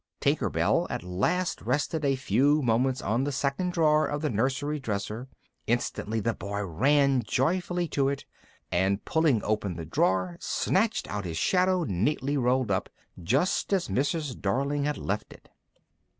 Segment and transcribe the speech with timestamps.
[0.19, 4.79] Tinker Bell at last rested a few moments on the second drawer of the nursery
[4.79, 5.27] dresser;
[5.67, 8.25] instantly the boy ran joyfully to it,
[8.71, 12.89] and pulling open the drawer snatched out his shadow neatly rolled up,
[13.21, 14.35] just as Mrs.
[14.39, 15.49] Darling had left it.